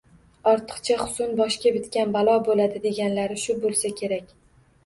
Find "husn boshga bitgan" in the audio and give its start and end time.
1.01-2.15